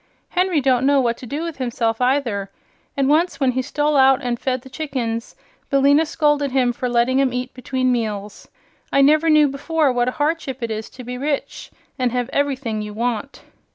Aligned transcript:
Henry 0.29 0.59
don't 0.61 0.87
know 0.87 0.99
what 0.99 1.15
to 1.17 1.27
do 1.27 1.43
with 1.43 1.57
himself 1.57 2.01
either, 2.01 2.49
and 2.97 3.07
once 3.07 3.39
when 3.39 3.51
he 3.51 3.61
stole 3.61 3.95
out 3.95 4.19
an' 4.23 4.35
fed 4.37 4.63
the 4.63 4.67
chickens 4.71 5.35
Billina 5.69 6.07
scolded 6.07 6.49
him 6.49 6.73
for 6.73 6.89
letting 6.89 7.21
'em 7.21 7.31
eat 7.31 7.53
between 7.53 7.91
meals. 7.91 8.47
I 8.91 9.01
never 9.01 9.29
knew 9.29 9.47
before 9.47 9.93
what 9.93 10.07
a 10.09 10.17
hardship 10.17 10.63
it 10.63 10.71
is 10.71 10.89
to 10.89 11.03
be 11.03 11.19
rich 11.19 11.69
and 11.99 12.11
have 12.11 12.31
everything 12.33 12.81
you 12.81 12.95
want." 12.95 13.43